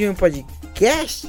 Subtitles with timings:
[0.00, 1.28] De um podcast,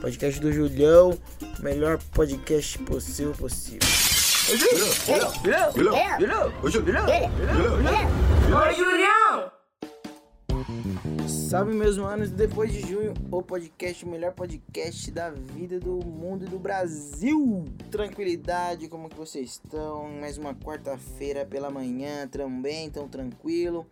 [0.00, 1.16] podcast do Julião,
[1.60, 3.78] melhor podcast possível possível.
[8.50, 9.52] Oi, Julião!
[11.28, 16.46] Salve meus manos, depois de junho, o podcast, o melhor podcast da vida, do mundo
[16.46, 17.64] e do Brasil.
[17.92, 20.08] Tranquilidade, como que vocês estão?
[20.20, 23.86] Mais uma quarta-feira pela manhã, também, tão tranquilo.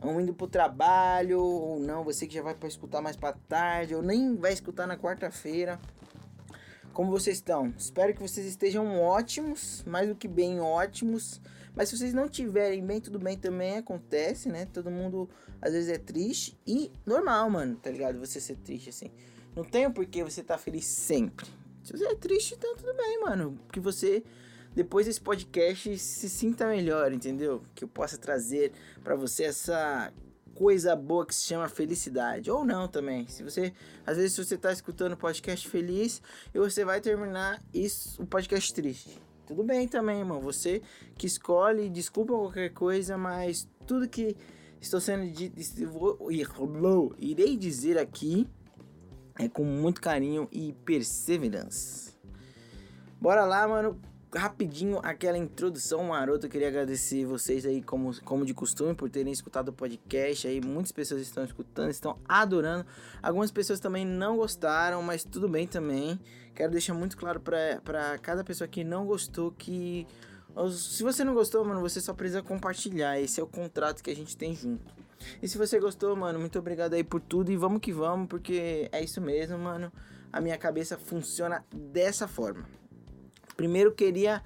[0.00, 3.94] Vão indo pro trabalho, ou não, você que já vai para escutar mais pra tarde,
[3.94, 5.80] ou nem vai escutar na quarta-feira.
[6.92, 7.74] Como vocês estão?
[7.76, 11.40] Espero que vocês estejam ótimos, mais do que bem ótimos.
[11.74, 14.66] Mas se vocês não tiverem bem, tudo bem também acontece, né?
[14.66, 15.28] Todo mundo
[15.60, 18.20] às vezes é triste e normal, mano, tá ligado?
[18.20, 19.10] Você ser triste assim.
[19.56, 21.46] Não tem por que você tá feliz sempre.
[21.82, 23.58] Se você é triste, então tudo bem, mano.
[23.72, 24.22] Que você
[24.74, 27.62] depois desse podcast se sinta melhor, entendeu?
[27.74, 28.72] Que eu possa trazer
[29.04, 30.12] para você essa
[30.54, 32.50] coisa boa que se chama felicidade.
[32.50, 33.26] Ou não também.
[33.28, 33.72] Se você.
[34.04, 36.20] Às vezes você tá escutando podcast feliz
[36.52, 39.20] e você vai terminar isso, o podcast triste.
[39.46, 40.40] Tudo bem também, irmão.
[40.40, 40.82] Você
[41.16, 44.36] que escolhe, desculpa qualquer coisa, mas tudo que
[44.80, 45.56] estou sendo dito,
[47.18, 48.48] irei dizer aqui
[49.38, 52.12] é com muito carinho e perseverança.
[53.20, 54.00] Bora lá, mano
[54.34, 56.46] rapidinho aquela introdução marota.
[56.46, 60.46] Eu queria agradecer vocês aí, como, como de costume, por terem escutado o podcast.
[60.46, 62.84] Aí muitas pessoas estão escutando, estão adorando.
[63.22, 66.18] Algumas pessoas também não gostaram, mas tudo bem também.
[66.54, 70.06] Quero deixar muito claro para cada pessoa que não gostou que.
[70.70, 73.20] Se você não gostou, mano, você só precisa compartilhar.
[73.20, 74.92] Esse é o contrato que a gente tem junto.
[75.42, 78.88] E se você gostou, mano, muito obrigado aí por tudo e vamos que vamos, porque
[78.92, 79.92] é isso mesmo, mano.
[80.32, 82.66] A minha cabeça funciona dessa forma.
[83.56, 84.42] Primeiro queria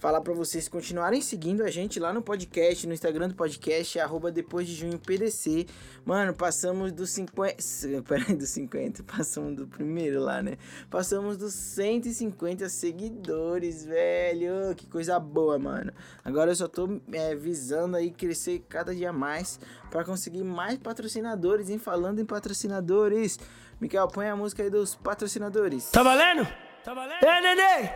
[0.00, 4.32] falar para vocês continuarem seguindo a gente lá no podcast, no Instagram do podcast, arroba
[4.32, 5.66] depois de junho PDC.
[6.06, 7.56] Mano, passamos dos 50.
[8.08, 10.56] Peraí, dos 50, passamos do primeiro lá, né?
[10.88, 14.74] Passamos dos 150 seguidores, velho.
[14.74, 15.92] Que coisa boa, mano.
[16.24, 21.68] Agora eu só tô é, visando aí crescer cada dia mais para conseguir mais patrocinadores,
[21.68, 21.78] hein?
[21.78, 23.38] Falando em patrocinadores.
[23.78, 25.90] Miquel, põe a música aí dos patrocinadores.
[25.90, 26.48] Tá valendo?
[26.82, 27.22] Tá valendo?
[27.22, 27.90] É, neném!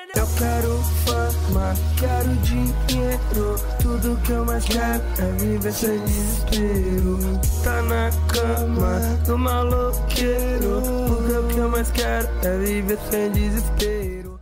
[0.00, 3.56] Eu quero fama, quero dinheiro.
[3.82, 7.18] Tudo que eu mais quero é viver sem desespero.
[7.62, 10.80] Tá na cama do maloqueiro.
[11.06, 14.40] Porque o que eu mais quero é viver sem desespero.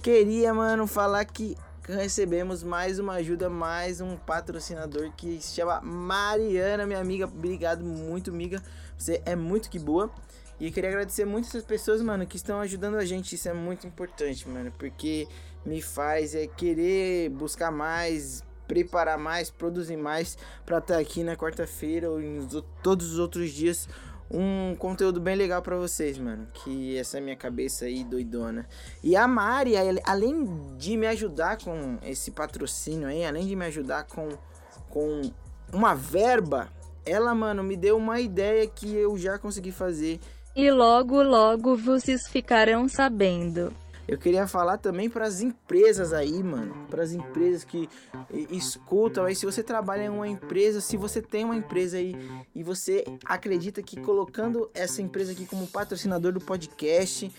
[0.00, 6.86] Queria, mano, falar que recebemos mais uma ajuda, mais um patrocinador que se chama Mariana,
[6.86, 7.24] minha amiga.
[7.24, 8.62] Obrigado muito, amiga.
[8.96, 10.08] Você é muito que boa.
[10.62, 13.34] E queria agradecer muito essas pessoas, mano, que estão ajudando a gente.
[13.34, 15.26] Isso é muito importante, mano, porque
[15.66, 21.34] me faz é querer buscar mais, preparar mais, produzir mais para estar tá aqui na
[21.34, 22.46] quarta-feira ou em
[22.80, 23.88] todos os outros dias
[24.30, 26.46] um conteúdo bem legal para vocês, mano.
[26.54, 28.64] Que essa é minha cabeça aí doidona.
[29.02, 29.72] E a Mari,
[30.04, 34.28] além de me ajudar com esse patrocínio aí, além de me ajudar com,
[34.88, 35.22] com
[35.72, 36.70] uma verba,
[37.04, 40.20] ela, mano, me deu uma ideia que eu já consegui fazer
[40.54, 43.72] e logo logo vocês ficarão sabendo.
[44.06, 47.88] Eu queria falar também para as empresas aí, mano, para as empresas que
[48.50, 52.16] escutam aí, se você trabalha em uma empresa, se você tem uma empresa aí
[52.54, 57.32] e você acredita que colocando essa empresa aqui como patrocinador do podcast,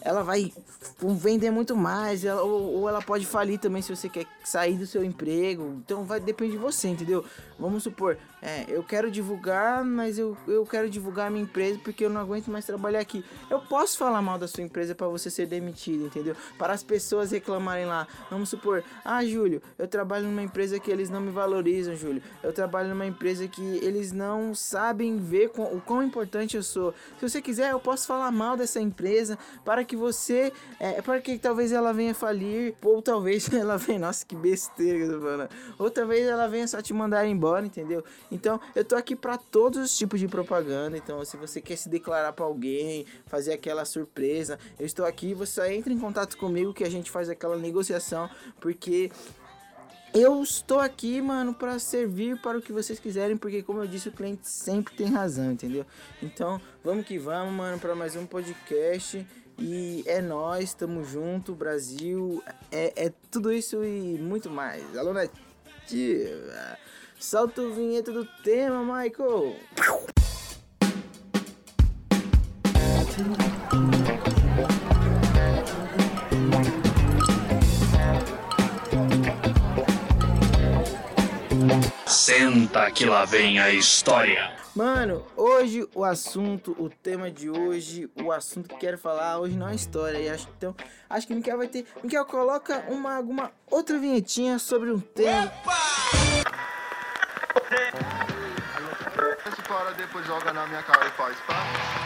[0.00, 0.52] ela vai
[1.00, 4.86] vender muito mais, ela, ou, ou, ela pode falir também se você quer sair do
[4.86, 5.80] seu emprego.
[5.84, 7.24] Então vai depender de você, entendeu?
[7.58, 12.04] Vamos supor, é, eu quero divulgar, mas eu, eu quero divulgar a minha empresa porque
[12.04, 13.24] eu não aguento mais trabalhar aqui.
[13.48, 16.34] Eu posso falar mal da sua empresa para você ser demitido, entendeu?
[16.58, 18.08] Para as pessoas reclamarem lá.
[18.28, 22.20] Vamos supor, ah, Júlio, eu trabalho numa empresa que eles não me valorizam, Júlio.
[22.42, 26.92] Eu trabalho numa empresa que eles não sabem ver com, o quão importante eu sou.
[27.20, 31.38] Se você quiser, eu posso falar mal dessa empresa para que você, é, para que
[31.38, 35.50] talvez ela venha falir, ou talvez ela venha, nossa, que besteira que eu tô falando.
[35.78, 38.02] Ou talvez ela venha só te mandar embora, entendeu?
[38.32, 40.96] Então, eu tô aqui para todos os tipos de propaganda.
[40.96, 45.52] Então, se você quer se declarar para alguém, fazer aquela surpresa, eu estou aqui, você
[45.52, 49.12] só entra em contato comigo que a gente faz aquela negociação, porque
[50.14, 54.08] eu estou aqui, mano, para servir para o que vocês quiserem, porque como eu disse,
[54.08, 55.84] o cliente sempre tem razão, entendeu?
[56.22, 59.26] Então, vamos que vamos, mano, para mais um podcast.
[59.58, 64.96] E é nós, tamo junto, Brasil, é, é tudo isso e muito mais.
[64.96, 65.12] Alô,
[65.82, 66.78] nativa.
[67.18, 69.56] Solta o vinheta do tema, Michael.
[82.24, 84.52] Senta que lá vem a história.
[84.76, 89.68] Mano, hoje o assunto, o tema de hoje, o assunto que quero falar hoje não
[89.68, 90.18] é história.
[90.18, 90.72] E acho, então,
[91.10, 91.84] acho que Miquel vai ter.
[92.00, 95.52] Miquel, coloca uma, alguma outra vinhetinha sobre um tema.
[99.44, 101.54] Esse para depois joga na minha cara e faz pá,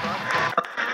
[0.02, 0.85] pá, pá.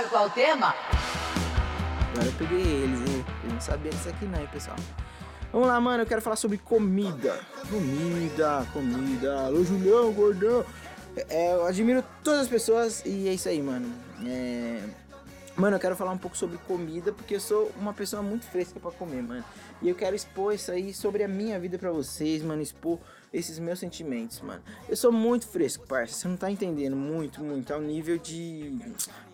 [0.00, 0.74] Sabe qual é o tema?
[2.12, 3.24] Agora eu peguei eles, hein?
[3.44, 4.76] Eu não sabia disso aqui não, hein, pessoal.
[5.52, 7.38] Vamos lá, mano, eu quero falar sobre comida.
[7.68, 9.44] Comida, comida.
[9.44, 10.64] Alô, Julião, gordão.
[11.28, 13.94] É, eu admiro todas as pessoas e é isso aí, mano.
[14.24, 14.80] É...
[15.54, 18.80] Mano, eu quero falar um pouco sobre comida porque eu sou uma pessoa muito fresca
[18.80, 19.44] pra comer, mano.
[19.82, 22.60] E eu quero expor isso aí sobre a minha vida pra vocês, mano.
[22.60, 22.98] Expor
[23.32, 24.60] esses meus sentimentos, mano.
[24.88, 26.14] Eu sou muito fresco, parça.
[26.14, 27.72] Você não tá entendendo muito, muito.
[27.72, 28.78] Ao nível de.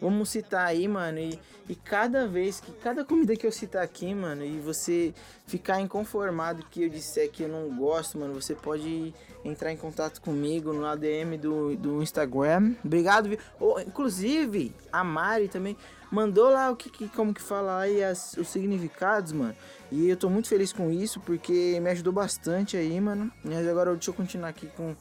[0.01, 1.19] Vamos citar aí, mano.
[1.19, 2.71] E, e cada vez que.
[2.75, 5.13] Cada comida que eu citar aqui, mano, e você
[5.47, 9.13] ficar inconformado que eu disser que eu não gosto, mano, você pode
[9.45, 12.75] entrar em contato comigo no ADM do, do Instagram.
[12.85, 15.77] Obrigado, vi- Ô, inclusive, a Mari também
[16.11, 19.55] mandou lá o que, que- como que fala aí as, os significados, mano.
[19.91, 23.31] E eu tô muito feliz com isso porque me ajudou bastante aí, mano.
[23.45, 24.97] Mas agora deixa eu continuar aqui com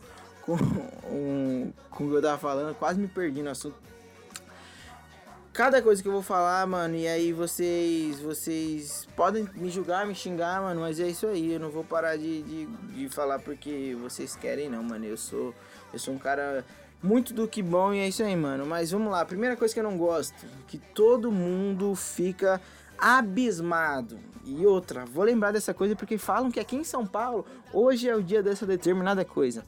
[0.45, 0.53] com,
[1.09, 3.75] um, com o que eu tava falando, quase me perdi no assunto.
[5.51, 10.13] Cada coisa que eu vou falar, mano, e aí vocês vocês podem me julgar, me
[10.13, 13.97] xingar, mano, mas é isso aí, eu não vou parar de, de, de falar porque
[14.01, 15.05] vocês querem não, mano.
[15.05, 15.55] Eu sou
[15.93, 16.65] eu sou um cara
[17.01, 18.65] muito do que bom e é isso aí, mano.
[18.65, 22.59] Mas vamos lá, primeira coisa que eu não gosto, que todo mundo fica
[22.97, 24.19] abismado.
[24.43, 28.15] E outra, vou lembrar dessa coisa porque falam que aqui em São Paulo hoje é
[28.15, 29.65] o dia dessa determinada coisa.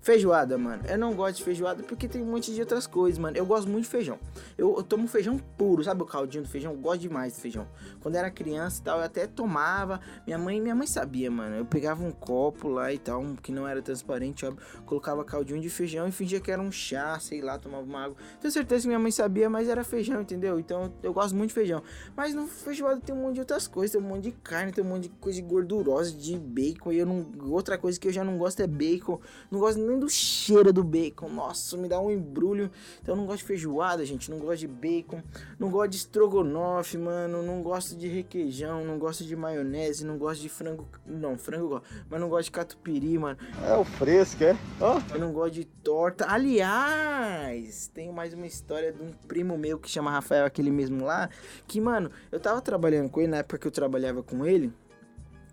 [0.00, 0.84] Feijoada, mano.
[0.88, 3.36] Eu não gosto de feijoada porque tem um monte de outras coisas, mano.
[3.36, 4.18] Eu gosto muito de feijão.
[4.56, 6.72] Eu, eu tomo feijão puro, sabe o caldinho do feijão?
[6.72, 7.66] Eu gosto demais de feijão.
[8.00, 10.00] Quando era criança e tal, eu até tomava.
[10.24, 11.56] Minha mãe, minha mãe sabia, mano.
[11.56, 14.64] Eu pegava um copo lá e tal, um que não era transparente, óbvio.
[14.86, 18.16] Colocava caldinho de feijão e fingia que era um chá, sei lá, tomava uma água.
[18.40, 20.60] Tenho certeza que minha mãe sabia, mas era feijão, entendeu?
[20.60, 21.82] Então eu gosto muito de feijão.
[22.16, 24.84] Mas no feijoada tem um monte de outras coisas, tem um monte de carne, tem
[24.84, 26.92] um monte de coisa gordurosa, de bacon.
[26.92, 27.26] E eu não.
[27.50, 29.20] Outra coisa que eu já não gosto é bacon.
[29.50, 31.28] Não gosto nem do cheiro do bacon.
[31.28, 32.70] Nossa, me dá um embrulho.
[33.02, 34.30] Então eu não gosto de feijoada, gente.
[34.30, 35.22] Não gosto de bacon.
[35.58, 37.42] Não gosto de estrogonofe, mano.
[37.42, 38.84] Não gosto de requeijão.
[38.84, 40.04] Não gosto de maionese.
[40.04, 40.86] Não gosto de frango.
[41.06, 41.86] Não, frango eu gosto.
[42.08, 43.38] Mas não gosto de catupiry, mano.
[43.66, 44.56] É o fresco, é?
[44.80, 45.00] Ó.
[45.12, 46.26] Eu não gosto de torta.
[46.30, 51.28] Aliás, tenho mais uma história de um primo meu que chama Rafael, aquele mesmo lá.
[51.66, 54.72] Que, mano, eu tava trabalhando com ele na época que eu trabalhava com ele.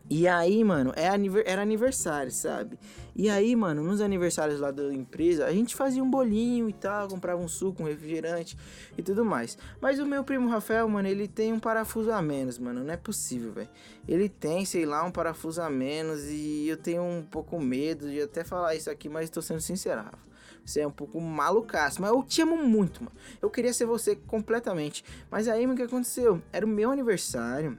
[0.08, 1.06] E aí, mano, é
[1.46, 2.78] era aniversário, sabe?
[3.16, 7.08] E aí, mano, nos aniversários lá da empresa, a gente fazia um bolinho e tal,
[7.08, 8.56] comprava um suco, um refrigerante
[8.96, 9.58] e tudo mais.
[9.82, 12.84] Mas o meu primo Rafael, mano, ele tem um parafuso a menos, mano.
[12.84, 13.70] Não é possível, velho.
[14.08, 18.22] Ele tem, sei lá, um parafuso a menos e eu tenho um pouco medo de
[18.22, 20.26] até falar isso aqui, mas tô sendo sincero, Rafa.
[20.64, 23.16] Você é um pouco malucaço, mas eu te amo muito, mano.
[23.42, 25.04] Eu queria ser você completamente.
[25.32, 26.42] Mas aí, mano, o que aconteceu?
[26.52, 27.78] Era o meu aniversário.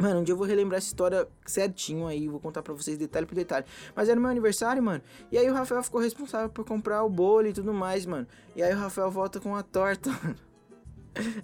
[0.00, 3.26] Mano, um dia eu vou relembrar essa história certinho aí, vou contar pra vocês detalhe
[3.26, 3.66] por detalhe.
[3.96, 5.02] Mas era meu aniversário, mano.
[5.30, 8.26] E aí o Rafael ficou responsável por comprar o bolo e tudo mais, mano.
[8.54, 10.36] E aí o Rafael volta com a torta, mano.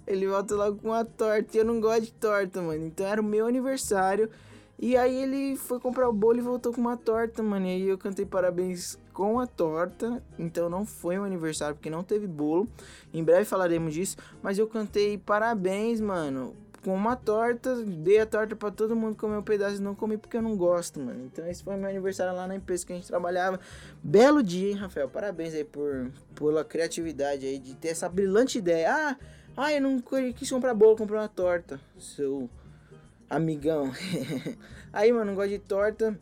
[0.07, 2.85] Ele volta logo com a torta e eu não gosto de torta, mano.
[2.85, 4.29] Então era o meu aniversário.
[4.77, 7.65] E aí ele foi comprar o bolo e voltou com uma torta, mano.
[7.65, 10.23] E aí eu cantei parabéns com a torta.
[10.39, 12.67] Então não foi um aniversário porque não teve bolo.
[13.13, 14.15] Em breve falaremos disso.
[14.41, 16.55] Mas eu cantei parabéns, mano.
[16.85, 20.19] Com uma torta, dei a torta pra todo mundo comer um pedaço e não comi
[20.19, 21.25] porque eu não gosto, mano.
[21.25, 23.59] Então esse foi meu aniversário lá na empresa que a gente trabalhava.
[24.03, 25.09] Belo dia, hein, Rafael?
[25.09, 28.93] Parabéns aí por pela criatividade aí de ter essa brilhante ideia.
[28.93, 29.17] Ah,
[29.57, 29.99] ah, eu não
[30.35, 31.81] quis comprar bolo, comprei uma torta.
[31.97, 32.47] Seu
[33.27, 33.91] amigão.
[34.93, 36.15] aí, mano, não gosto de torta.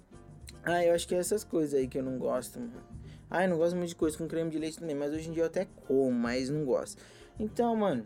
[0.64, 2.72] Ah, eu acho que é essas coisas aí que eu não gosto, mano.
[3.30, 5.34] Ah, eu não gosto muito de coisa com creme de leite também, mas hoje em
[5.34, 7.02] dia eu até como, mas não gosto.
[7.38, 8.06] Então, mano,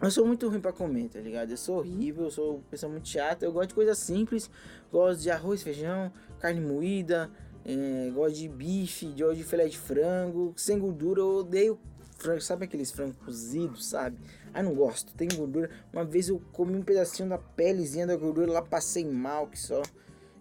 [0.00, 1.50] eu sou muito ruim pra comer, tá ligado?
[1.50, 3.44] Eu sou horrível, eu sou pessoa muito chata.
[3.44, 4.50] Eu gosto de coisas simples.
[4.92, 7.30] Gosto de arroz, feijão, carne moída.
[7.64, 10.52] eh, gosto de bife, gosto de filé de frango.
[10.56, 11.78] Sem gordura, eu odeio
[12.18, 12.40] frango.
[12.40, 14.18] Sabe aqueles frangos cozidos, sabe?
[14.54, 15.70] Ah, não gosto, tem gordura.
[15.92, 19.82] Uma vez eu comi um pedacinho da pelezinha da gordura lá, passei mal que só.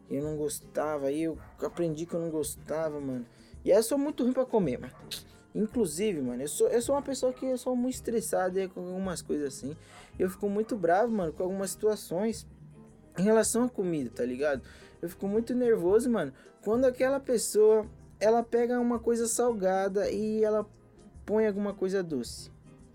[0.10, 3.26] Eu não gostava, aí eu aprendi que eu não gostava, mano.
[3.66, 4.94] E aí eu sou muito ruim pra comer, mano.
[5.56, 9.24] Inclusive, mano, eu sou, eu sou uma pessoa que eu sou muito estressada com algumas
[9.24, 9.76] coisas assim.
[10.20, 12.46] Eu fico muito bravo, mano, com algumas situações
[13.18, 14.62] em relação à comida, tá ligado?
[15.02, 16.32] Eu fico muito nervoso, mano,
[16.64, 17.88] quando aquela pessoa
[18.20, 20.70] ela pega uma coisa salgada e ela
[21.26, 22.52] põe alguma coisa doce.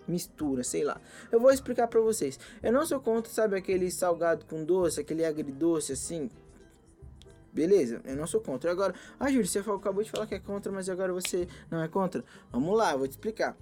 [0.07, 1.00] Mistura, sei lá.
[1.33, 2.39] Eu vou explicar pra vocês.
[2.62, 6.31] Eu não sou contra, sabe, aquele salgado com doce, aquele agridoce assim.
[7.52, 8.71] Beleza, eu não sou contra.
[8.71, 11.88] Agora, ah, Júlio, você acabou de falar que é contra, mas agora você não é
[11.88, 12.25] contra?
[12.52, 13.57] Vamos lá, vou te explicar.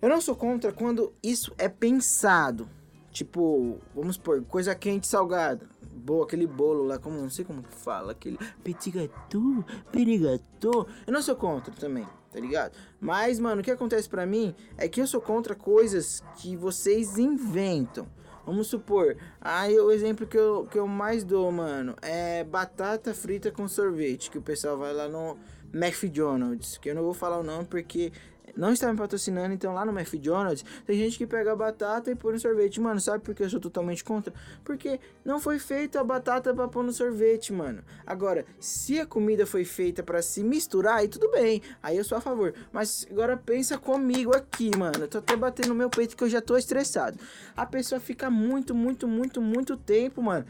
[0.00, 2.68] Eu não sou contra quando isso é pensado.
[3.10, 5.68] Tipo, vamos supor, coisa quente salgada.
[5.92, 10.86] Boa, aquele bolo lá, como não sei como que fala, aquele petit gâteau, petit gâteau.
[11.06, 12.72] Eu não sou contra também, tá ligado?
[13.00, 17.18] Mas, mano, o que acontece pra mim é que eu sou contra coisas que vocês
[17.18, 18.06] inventam.
[18.44, 23.50] Vamos supor, aí o exemplo que eu, que eu mais dou, mano, é batata frita
[23.50, 25.36] com sorvete, que o pessoal vai lá no
[25.72, 28.12] McDonald's, que eu não vou falar o nome porque
[28.60, 32.14] não está me patrocinando, então lá no McDonald's tem gente que pega a batata e
[32.14, 32.80] põe no sorvete.
[32.80, 34.32] Mano, sabe por que eu sou totalmente contra?
[34.62, 37.82] Porque não foi feita a batata pra pôr no sorvete, mano.
[38.06, 42.18] Agora, se a comida foi feita pra se misturar, aí tudo bem, aí eu sou
[42.18, 42.54] a favor.
[42.72, 45.00] Mas agora pensa comigo aqui, mano.
[45.00, 47.18] Eu tô até batendo no meu peito que eu já tô estressado.
[47.56, 50.44] A pessoa fica muito, muito, muito, muito tempo, mano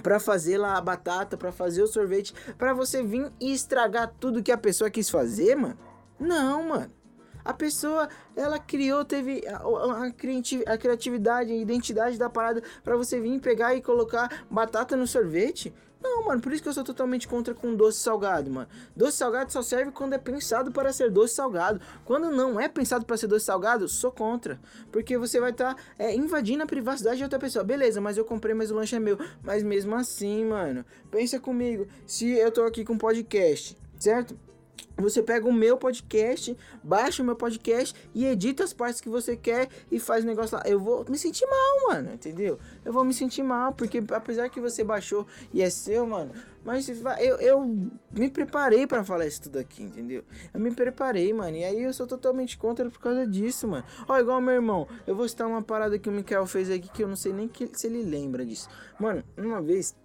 [0.00, 4.42] Pra fazer lá a batata, pra fazer o sorvete, pra você vir e estragar tudo
[4.42, 5.76] que a pessoa quis fazer, mano?
[6.18, 6.90] Não, mano.
[7.44, 12.62] A pessoa, ela criou, teve a, a- a criati- a criatividade, a identidade da parada
[12.82, 15.72] pra você vir pegar e colocar batata no sorvete.
[16.04, 18.66] Não, mano, por isso que eu sou totalmente contra com doce salgado, mano.
[18.96, 21.80] Doce salgado só serve quando é pensado para ser doce salgado.
[22.04, 24.60] Quando não é pensado para ser doce salgado, sou contra.
[24.90, 25.76] Porque você vai estar
[26.12, 27.64] invadindo a privacidade de outra pessoa.
[27.64, 29.16] Beleza, mas eu comprei, mas o lanche é meu.
[29.44, 31.86] Mas mesmo assim, mano, pensa comigo.
[32.04, 34.36] Se eu tô aqui com um podcast, certo?
[35.02, 39.36] Você pega o meu podcast, baixa o meu podcast e edita as partes que você
[39.36, 40.62] quer e faz o negócio lá.
[40.64, 42.58] Eu vou me sentir mal, mano, entendeu?
[42.84, 46.30] Eu vou me sentir mal, porque apesar que você baixou e é seu, mano,
[46.64, 50.22] mas eu, eu me preparei pra falar isso tudo aqui, entendeu?
[50.54, 53.84] Eu me preparei, mano, e aí eu sou totalmente contra por causa disso, mano.
[54.06, 57.02] Ó, igual meu irmão, eu vou citar uma parada que o Mikael fez aqui que
[57.02, 58.68] eu não sei nem que, se ele lembra disso.
[59.00, 59.96] Mano, uma vez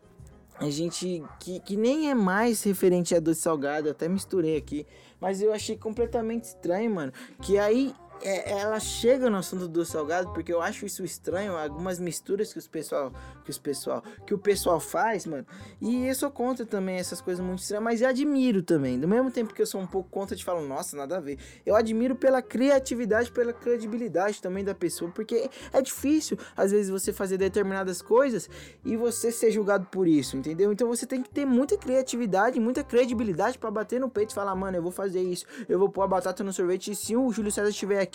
[0.59, 4.85] a gente que, que nem é mais referente a doce salgado, até misturei aqui,
[5.19, 7.13] mas eu achei completamente estranho, mano.
[7.41, 11.99] Que aí é, ela chega no assunto do salgado, porque eu acho isso estranho, algumas
[11.99, 13.11] misturas que os pessoal,
[13.43, 15.45] que os pessoal, que o pessoal faz, mano.
[15.81, 18.99] E eu sou contra também essas coisas muito estranhas, mas eu admiro também.
[18.99, 21.37] Do mesmo tempo que eu sou um pouco contra de falar, nossa, nada a ver.
[21.65, 27.13] Eu admiro pela criatividade, pela credibilidade também da pessoa, porque é difícil às vezes você
[27.13, 28.49] fazer determinadas coisas
[28.83, 30.71] e você ser julgado por isso, entendeu?
[30.71, 34.55] Então você tem que ter muita criatividade, muita credibilidade pra bater no peito e falar,
[34.55, 37.31] mano, eu vou fazer isso, eu vou pôr a batata no sorvete e se o
[37.31, 38.06] Júlio César estiver aqui,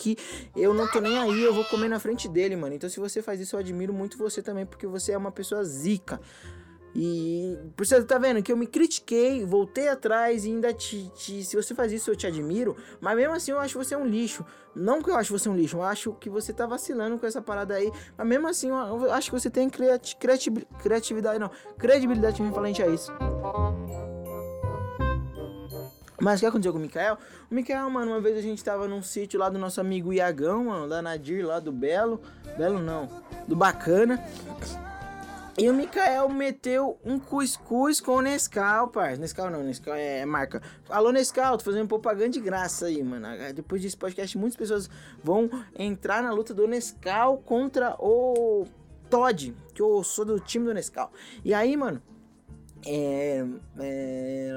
[0.56, 2.74] eu não tô nem aí, eu vou comer na frente dele, mano.
[2.74, 5.64] Então se você faz isso, eu admiro muito você também, porque você é uma pessoa
[5.64, 6.20] zica.
[6.94, 11.42] E por você tá vendo que eu me critiquei, voltei atrás e ainda te, te-
[11.42, 12.76] Se você faz isso, eu te admiro.
[13.00, 14.44] Mas mesmo assim, eu acho você um lixo.
[14.74, 17.40] Não que eu acho você um lixo, eu acho que você tá vacilando com essa
[17.40, 17.90] parada aí.
[18.16, 20.50] Mas mesmo assim, eu acho que você tem criati criati-
[20.82, 21.50] criatividade, não.
[21.78, 23.10] Credibilidade referente a isso.
[26.22, 27.18] Mas o que aconteceu com o Mikael?
[27.50, 30.66] O Mikael, mano, uma vez a gente tava num sítio lá do nosso amigo Iagão,
[30.66, 32.20] mano, da Nadir, lá do Belo.
[32.56, 33.08] Belo não,
[33.48, 34.24] do Bacana.
[35.58, 39.20] E o Mikael meteu um cuscuz com o Nescau, parça.
[39.20, 40.62] Nescau não, Nescau é marca.
[40.88, 43.26] Alô, Nescau, tô fazendo propaganda de graça aí, mano.
[43.52, 44.88] Depois desse podcast, muitas pessoas
[45.24, 48.64] vão entrar na luta do Nescau contra o
[49.10, 51.12] Todd, que eu sou do time do Nescau.
[51.44, 52.00] E aí, mano,
[52.86, 53.44] é,
[53.78, 54.50] é,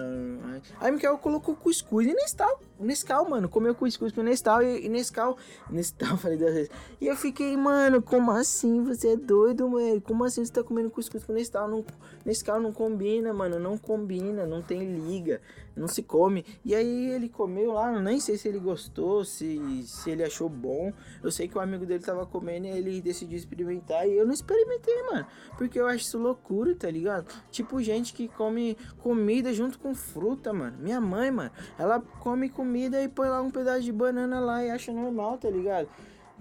[0.79, 4.89] aí o Mikael colocou cuscuz e Nescau, Nescau, mano, comeu cuscuz com Nescau e, e
[4.89, 5.37] Nescau,
[5.69, 6.69] Nescau, falei duas vezes.
[6.99, 8.83] E eu fiquei, mano, como assim?
[8.83, 10.01] Você é doido, mano?
[10.01, 11.67] Como assim você tá comendo cuscuz com Nescau?
[11.67, 11.85] Não,
[12.25, 15.41] Nescau não combina, mano, não combina, não tem liga,
[15.75, 16.45] não se come.
[16.65, 20.91] E aí ele comeu lá, nem sei se ele gostou, se, se ele achou bom.
[21.23, 24.33] Eu sei que o amigo dele tava comendo e ele decidiu experimentar e eu não
[24.33, 25.25] experimentei, mano,
[25.57, 27.27] porque eu acho isso loucura, tá ligado?
[27.51, 30.77] Tipo gente que come comida junto com fruta, mano.
[30.79, 34.71] Minha mãe, mano, ela come comida e põe lá um pedaço de banana lá e
[34.71, 35.87] acha normal, tá ligado?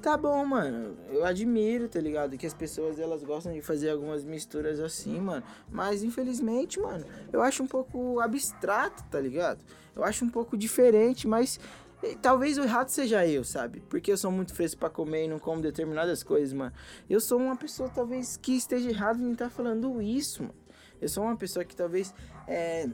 [0.03, 0.97] Tá bom, mano.
[1.11, 2.37] Eu admiro, tá ligado?
[2.37, 5.45] Que as pessoas elas gostam de fazer algumas misturas assim, mano.
[5.71, 9.63] Mas infelizmente, mano, eu acho um pouco abstrato, tá ligado?
[9.95, 11.61] Eu acho um pouco diferente, mas
[12.03, 13.81] eh, talvez o errado seja eu, sabe?
[13.89, 16.73] Porque eu sou muito fresco pra comer e não como determinadas coisas, mano.
[17.09, 20.55] Eu sou uma pessoa talvez que esteja errado em estar falando isso, mano.
[21.01, 22.15] Eu sou uma pessoa que talvez
[22.49, 22.89] é,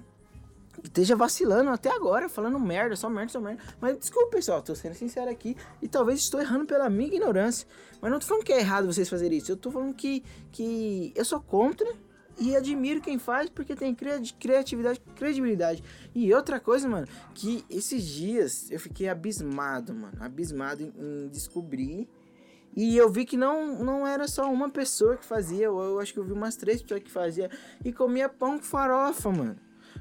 [0.82, 3.62] esteja vacilando até agora, falando merda, só merda, só merda.
[3.80, 7.66] Mas desculpa, pessoal, tô sendo sincero aqui e talvez estou errando pela minha ignorância.
[8.00, 10.22] Mas não tô falando que é errado vocês fazerem isso, eu tô falando que,
[10.52, 11.86] que eu sou contra
[12.38, 15.84] e admiro quem faz porque tem cria- criatividade, credibilidade.
[16.14, 22.08] E outra coisa, mano, que esses dias eu fiquei abismado, mano, abismado em, em descobrir.
[22.74, 26.12] E eu vi que não, não era só uma pessoa que fazia, eu, eu acho
[26.14, 27.50] que eu vi umas três pessoas que fazia
[27.84, 29.56] e comia pão com farofa, mano.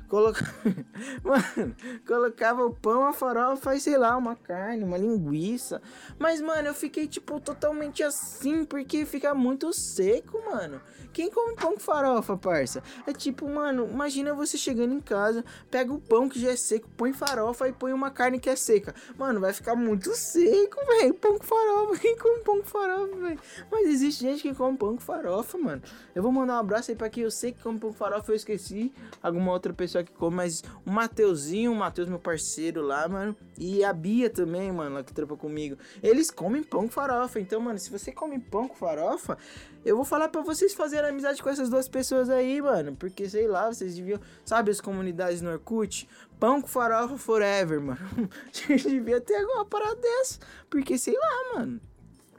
[0.09, 0.43] Coloca...
[1.23, 1.75] Mano,
[2.05, 5.81] colocava o pão, a farofa e sei lá, uma carne, uma linguiça.
[6.17, 10.81] Mas, mano, eu fiquei, tipo, totalmente assim, porque fica muito seco, mano.
[11.13, 12.83] Quem come pão com farofa, parça?
[13.05, 16.87] É tipo, mano, imagina você chegando em casa, pega o pão que já é seco,
[16.95, 18.93] põe farofa e põe uma carne que é seca.
[19.17, 21.13] Mano, vai ficar muito seco, velho.
[21.15, 21.97] Pão com farofa.
[22.01, 23.39] Quem come pão com farofa, velho?
[23.71, 25.81] Mas existe gente que come pão com farofa, mano.
[26.13, 28.31] Eu vou mandar um abraço aí pra quem eu sei que come pão com farofa,
[28.31, 28.91] eu esqueci.
[29.21, 33.35] Alguma outra pessoa que come, mas o Mateuzinho, o Mateus, meu parceiro lá, mano.
[33.57, 35.77] E a Bia também, mano, lá que trampa comigo.
[36.01, 37.39] Eles comem pão com farofa.
[37.39, 39.37] Então, mano, se você come pão com farofa,
[39.85, 42.95] eu vou falar pra vocês fazerem amizade com essas duas pessoas aí, mano.
[42.95, 44.19] Porque, sei lá, vocês deviam.
[44.45, 46.07] Sabe as comunidades no Orkut?
[46.39, 48.29] Pão com farofa forever, mano.
[48.67, 50.39] devia ter alguma parada dessa.
[50.69, 51.81] Porque, sei lá, mano.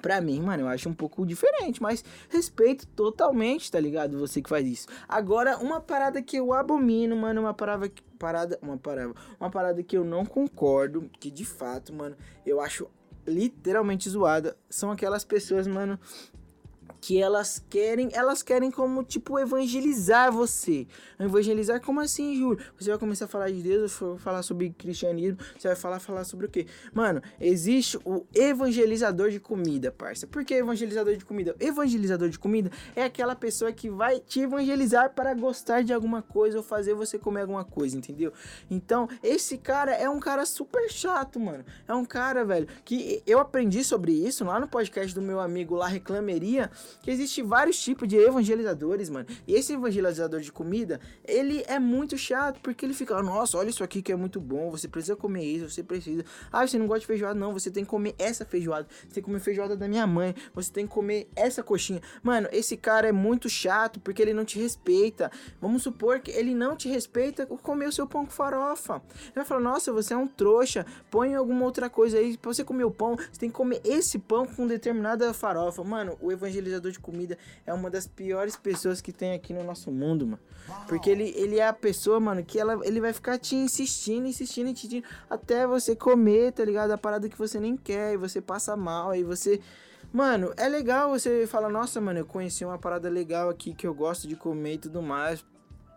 [0.00, 4.18] Pra mim, mano, eu acho um pouco diferente, mas respeito totalmente, tá ligado?
[4.18, 4.88] Você que faz isso.
[5.08, 9.82] Agora, uma parada que eu abomino, mano, uma parada que parada, uma parada, uma parada
[9.82, 12.88] que eu não concordo, que de fato, mano, eu acho
[13.26, 15.98] literalmente zoada, são aquelas pessoas, mano,
[17.00, 20.86] que elas querem, elas querem como tipo evangelizar você.
[21.18, 22.58] Evangelizar como assim, Júlio?
[22.78, 26.46] Você vai começar a falar de Deus, falar sobre cristianismo, você vai falar falar sobre
[26.46, 26.66] o quê?
[26.92, 30.26] Mano, existe o evangelizador de comida, parça.
[30.26, 31.54] Por que evangelizador de comida?
[31.58, 36.58] Evangelizador de comida é aquela pessoa que vai te evangelizar para gostar de alguma coisa
[36.58, 38.32] ou fazer você comer alguma coisa, entendeu?
[38.70, 41.64] Então, esse cara é um cara super chato, mano.
[41.86, 45.74] É um cara, velho, que eu aprendi sobre isso lá no podcast do meu amigo
[45.74, 46.70] lá Reclameria,
[47.02, 49.26] que existe vários tipos de evangelizadores, mano.
[49.46, 53.84] E esse evangelizador de comida, ele é muito chato, porque ele fica, nossa, olha isso
[53.84, 56.24] aqui que é muito bom, você precisa comer isso, você precisa.
[56.52, 57.38] Ah, você não gosta de feijoada?
[57.38, 58.86] Não, você tem que comer essa feijoada.
[58.90, 62.00] Você tem que comer feijoada da minha mãe, você tem que comer essa coxinha.
[62.22, 65.30] Mano, esse cara é muito chato, porque ele não te respeita.
[65.60, 69.02] Vamos supor que ele não te respeita comer o seu pão com farofa.
[69.22, 72.64] Ele vai falar, nossa, você é um trouxa, põe alguma outra coisa aí, pra você
[72.64, 75.84] comer o pão, você tem que comer esse pão com determinada farofa.
[75.84, 79.90] Mano, o evangelizador de comida é uma das piores pessoas que tem aqui no nosso
[79.90, 80.40] mundo, mano.
[80.86, 84.70] Porque ele, ele é a pessoa, mano, que ela, ele vai ficar te insistindo, insistindo,
[84.70, 86.92] insistindo, até você comer, tá ligado?
[86.92, 89.60] A parada que você nem quer, e você passa mal, aí você...
[90.12, 93.94] Mano, é legal você falar, nossa, mano, eu conheci uma parada legal aqui que eu
[93.94, 95.44] gosto de comer e tudo mais.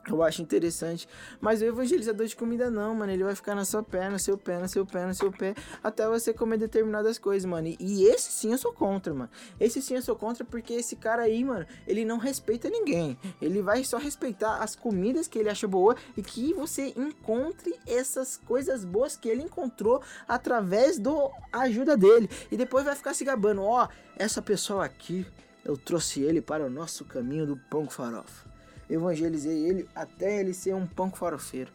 [0.10, 1.08] Eu acho interessante.
[1.40, 3.12] Mas o evangelizador de comida não, mano.
[3.12, 6.08] Ele vai ficar na sua perna, seu pé, no seu pé, no seu pé, até
[6.08, 7.68] você comer determinadas coisas, mano.
[7.68, 9.30] E, e esse sim eu sou contra, mano.
[9.60, 13.18] Esse sim eu sou contra porque esse cara aí, mano, ele não respeita ninguém.
[13.42, 18.36] Ele vai só respeitar as comidas que ele acha boa e que você encontre essas
[18.36, 22.30] coisas boas que ele encontrou através do ajuda dele.
[22.52, 23.88] E depois vai ficar se gabando, ó,
[24.18, 25.26] essa pessoa aqui,
[25.64, 28.53] eu trouxe ele para o nosso caminho do pão com farofa
[28.90, 31.72] evangelizei ele até ele ser um pão farofeiro.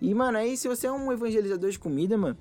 [0.00, 2.36] E, mano, aí se você é um evangelizador de comida, mano,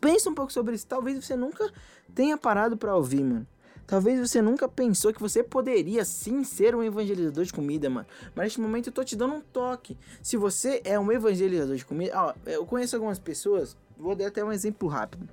[0.00, 0.86] pensa um pouco sobre isso.
[0.86, 1.72] Talvez você nunca
[2.14, 3.46] tenha parado pra ouvir, mano.
[3.86, 8.06] Talvez você nunca pensou que você poderia sim ser um evangelizador de comida, mano.
[8.34, 9.96] Mas neste momento eu tô te dando um toque.
[10.22, 14.44] Se você é um evangelizador de comida, ó, eu conheço algumas pessoas, vou dar até
[14.44, 15.26] um exemplo rápido.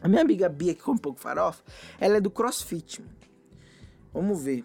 [0.00, 1.60] A minha amiga Bia, que come um pouco farofa,
[1.98, 3.14] ela é do crossfit, mano.
[4.12, 4.64] Vamos ver.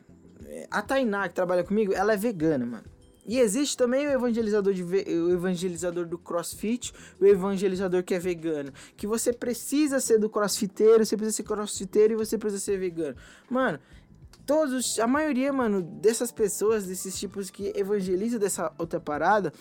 [0.70, 2.86] A Tainá, que trabalha comigo, ela é vegana, mano.
[3.26, 8.74] E existe também o evangelizador, de o evangelizador do crossfit, o evangelizador que é vegano.
[8.98, 13.16] Que você precisa ser do crossfiteiro, você precisa ser crossfiteiro e você precisa ser vegano.
[13.50, 13.80] Mano,
[14.46, 19.54] todos, a maioria, mano, dessas pessoas, desses tipos que evangelizam dessa outra parada,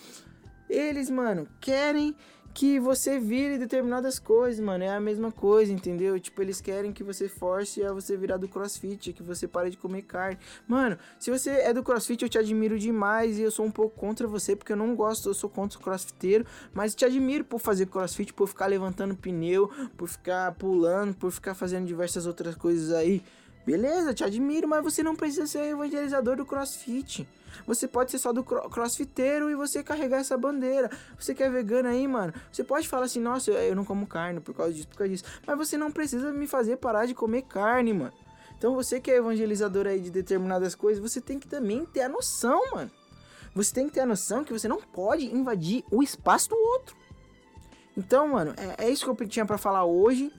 [0.69, 2.15] eles, mano, querem
[2.53, 4.83] que você vire determinadas coisas, mano.
[4.83, 6.19] É a mesma coisa, entendeu?
[6.19, 9.77] Tipo, eles querem que você force a você virar do crossfit, que você pare de
[9.77, 10.37] comer carne.
[10.67, 13.97] Mano, se você é do crossfit, eu te admiro demais e eu sou um pouco
[13.97, 17.59] contra você, porque eu não gosto, eu sou contra o crossfiteiro, mas te admiro por
[17.59, 22.91] fazer crossfit, por ficar levantando pneu, por ficar pulando, por ficar fazendo diversas outras coisas
[22.91, 23.23] aí.
[23.65, 27.27] Beleza, te admiro, mas você não precisa ser evangelizador do crossfit.
[27.65, 30.89] Você pode ser só do cro- crossfiteiro e você carregar essa bandeira.
[31.17, 34.39] Você que é vegano aí, mano, você pode falar assim, nossa, eu não como carne
[34.39, 35.23] por causa disso, por causa disso.
[35.45, 38.13] Mas você não precisa me fazer parar de comer carne, mano.
[38.57, 42.09] Então você que é evangelizador aí de determinadas coisas, você tem que também ter a
[42.09, 42.91] noção, mano.
[43.55, 46.95] Você tem que ter a noção que você não pode invadir o espaço do outro.
[47.95, 50.33] Então, mano, é, é isso que eu tinha pra falar hoje.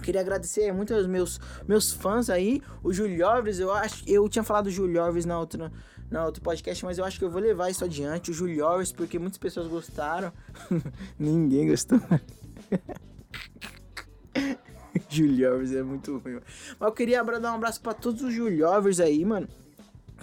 [0.00, 2.62] Queria agradecer muito aos meus, meus fãs aí.
[2.82, 4.02] O Júlio Alves, eu acho.
[4.06, 5.70] Eu tinha falado do Júlio Alves na outra,
[6.10, 8.92] no outro podcast, mas eu acho que eu vou levar isso adiante, o Julio Alves,
[8.92, 10.32] porque muitas pessoas gostaram.
[11.18, 12.00] Ninguém gostou.
[15.08, 16.40] Julio Alves é muito ruim.
[16.78, 19.48] Mas eu queria dar um abraço pra todos os Julio Alves aí, mano.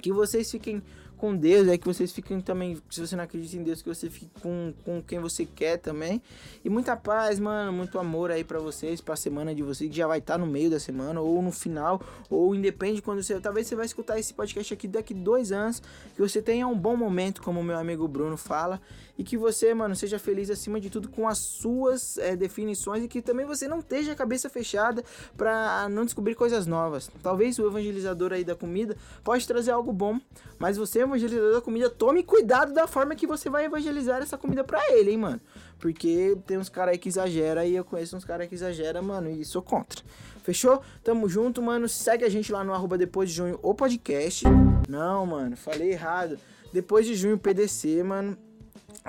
[0.01, 0.83] Que vocês fiquem
[1.17, 4.09] com Deus, é que vocês fiquem também, se você não acredita em Deus, que você
[4.09, 6.21] fique com, com quem você quer também.
[6.63, 10.07] E muita paz, mano, muito amor aí pra vocês, pra semana de vocês, que já
[10.07, 13.39] vai estar no meio da semana, ou no final, ou independe quando você.
[13.39, 15.81] Talvez você vai escutar esse podcast aqui daqui dois anos,
[16.15, 18.79] que você tenha um bom momento, como meu amigo Bruno fala,
[19.17, 23.07] e que você, mano, seja feliz acima de tudo com as suas eh, definições e
[23.07, 25.03] que também você não esteja a cabeça fechada
[25.35, 27.09] pra não descobrir coisas novas.
[27.23, 30.19] Talvez o evangelizador aí da comida pode trazer algo bom,
[30.59, 34.63] mas você, evangelizador da comida, tome cuidado da forma que você vai evangelizar essa comida
[34.63, 35.41] pra ele, hein, mano.
[35.79, 39.29] Porque tem uns caras aí que exagera e eu conheço uns caras que exagera, mano,
[39.29, 40.01] e sou contra.
[40.43, 40.81] Fechou?
[41.03, 41.89] Tamo junto, mano.
[41.89, 44.45] Segue a gente lá no arroba depois de junho o podcast.
[44.87, 46.39] Não, mano, falei errado.
[46.71, 48.37] Depois de junho PDC, mano.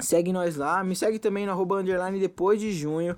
[0.01, 0.83] Segue nós lá.
[0.83, 3.17] Me segue também no arroba underline depois de junho.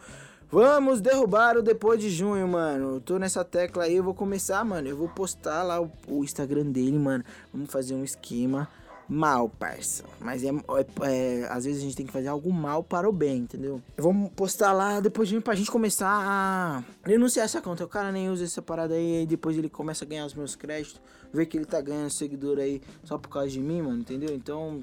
[0.50, 3.00] Vamos derrubar o depois de junho, mano.
[3.00, 4.88] Tô nessa tecla aí, eu vou começar, mano.
[4.88, 7.24] Eu vou postar lá o, o Instagram dele, mano.
[7.52, 8.68] Vamos fazer um esquema
[9.08, 10.04] mal, parça.
[10.20, 11.08] Mas é, é-
[11.42, 13.80] é- Às vezes a gente tem que fazer algo mal para o bem, entendeu?
[13.96, 17.84] Vamos postar lá depois de junho pra gente começar a denunciar essa conta.
[17.84, 20.56] O cara nem usa essa parada aí, aí depois ele começa a ganhar os meus
[20.56, 21.00] créditos.
[21.32, 24.34] Ver que ele tá ganhando seguidor aí só por causa de mim, mano, entendeu?
[24.34, 24.82] Então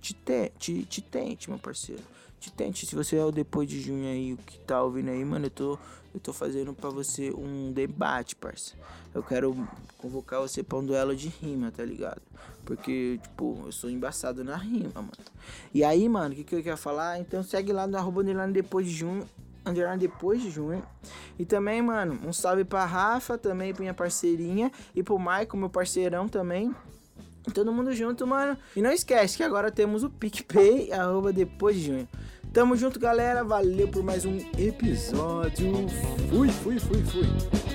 [0.00, 0.14] te,
[0.58, 2.02] te, te tente, meu parceiro.
[2.40, 2.86] Te tente.
[2.86, 5.50] Se você é o depois de junho aí, o que tá ouvindo aí, mano, eu
[5.50, 5.78] tô,
[6.14, 8.74] eu tô fazendo pra você um debate, parça.
[9.14, 9.54] Eu quero
[9.98, 12.22] convocar você pra um duelo de rima, tá ligado?
[12.64, 15.12] Porque, tipo, eu sou embaçado na rima, mano.
[15.74, 17.18] E aí, mano, o que, que eu quero falar?
[17.18, 19.28] Então segue lá no arroba underline depois de junho.
[19.66, 20.82] Underline depois de junho.
[21.38, 24.72] E também, mano, um salve pra Rafa, também pra minha parceirinha.
[24.94, 26.74] E pro Michael, meu parceirão também.
[27.54, 28.56] Todo mundo junto, mano.
[28.76, 32.08] E não esquece que agora temos o PicPay, arroba depois de junho.
[32.52, 33.44] Tamo junto, galera.
[33.44, 35.88] Valeu por mais um episódio.
[36.28, 37.69] Fui, fui, fui, fui.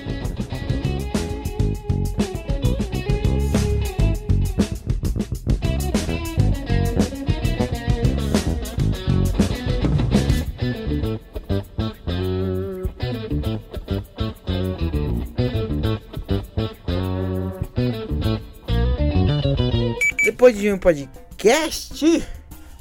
[20.46, 22.24] Depois de um podcast,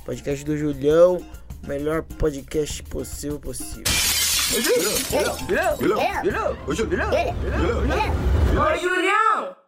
[0.05, 1.25] podcast do Julião,
[1.63, 3.83] melhor podcast possível, possível.
[8.55, 9.64] Ô, Julião!